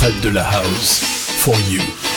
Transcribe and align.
De 0.00 0.30
la 0.30 0.44
House. 0.44 1.00
For 1.42 1.56
you. 1.68 2.07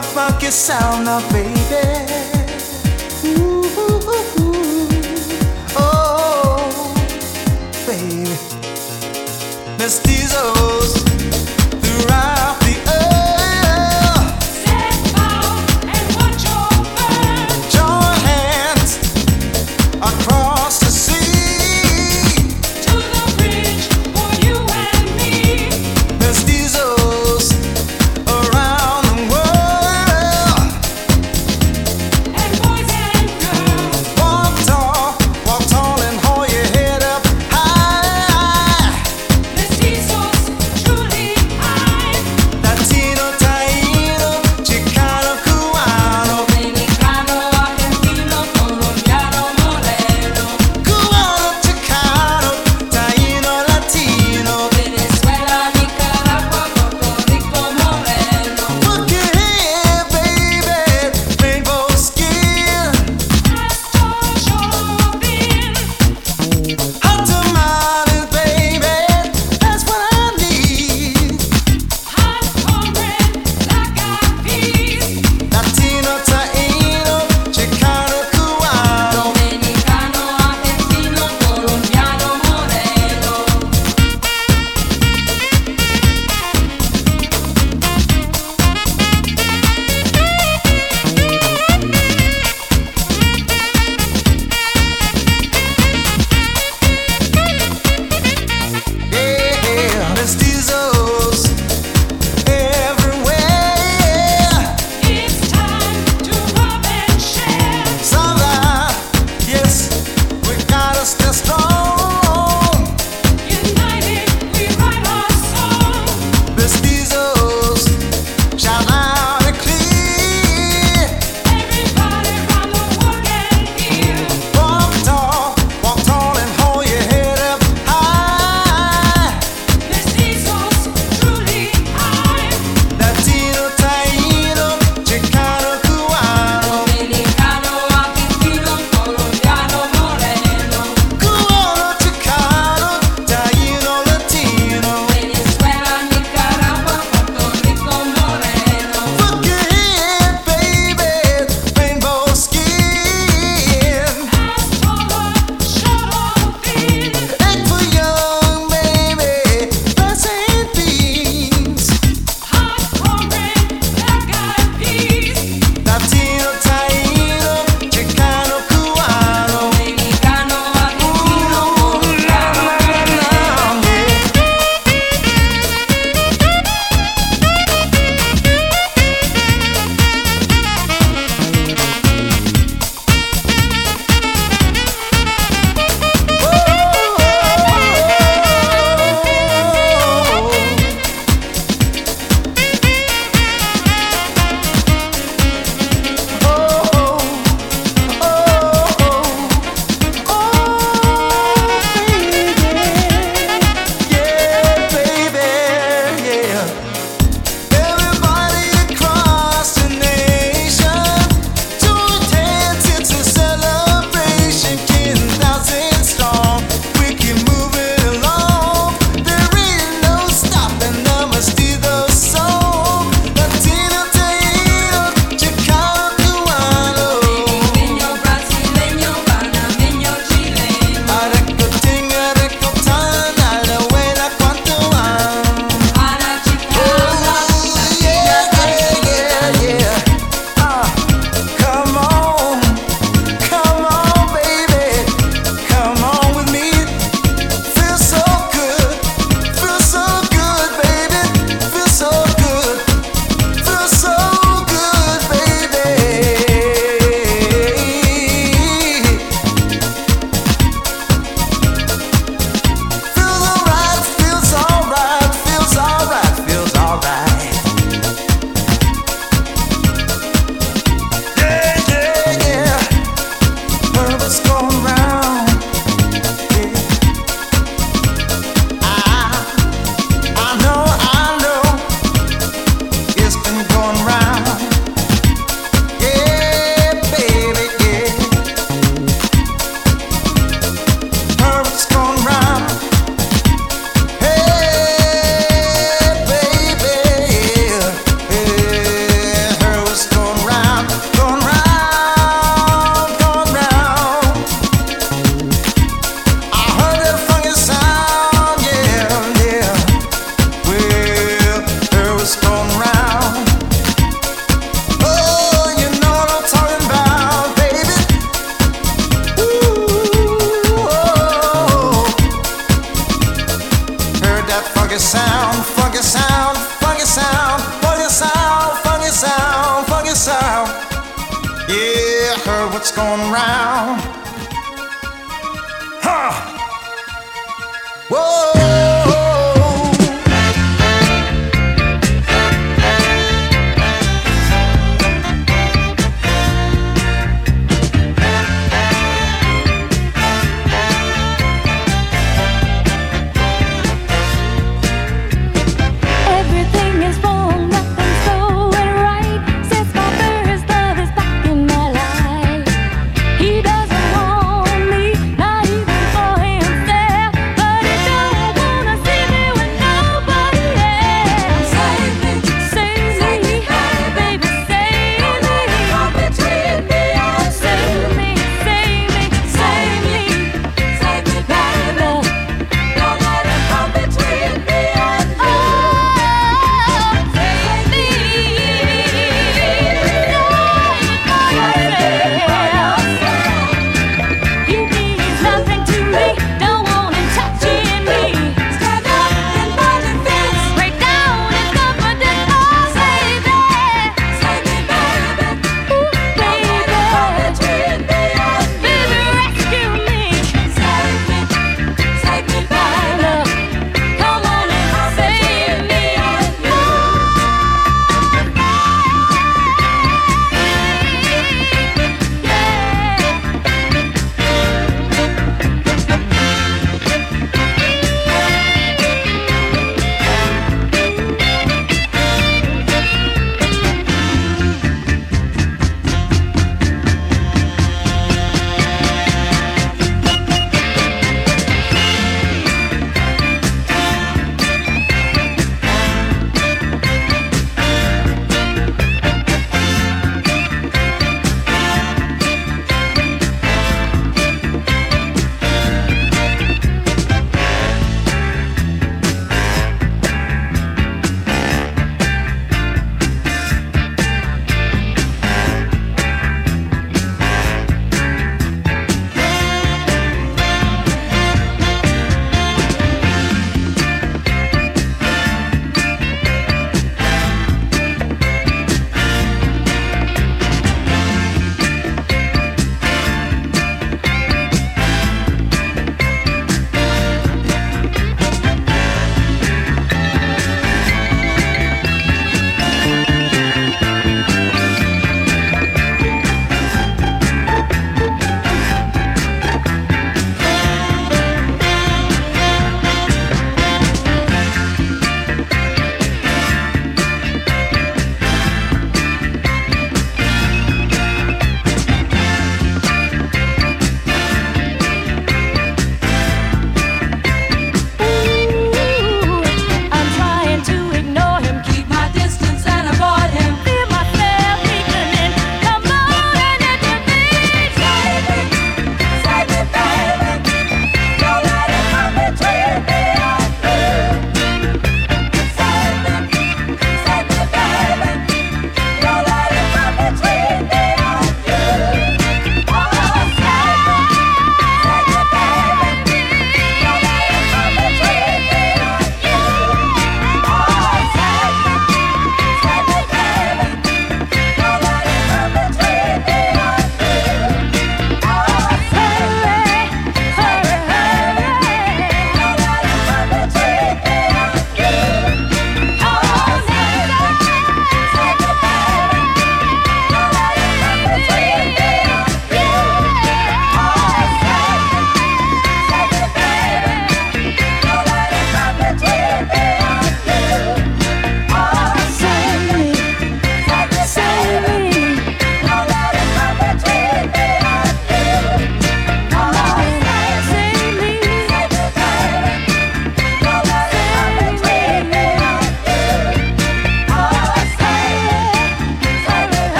my 0.00 0.06
funky 0.06 0.50
sound 0.50 1.04
now, 1.04 1.20
baby. 1.30 1.52
Ooh, 3.24 3.64
ooh, 3.64 4.40
ooh, 4.40 4.88
oh, 5.76 6.94
baby. 7.86 8.30
Let's. 9.78 10.99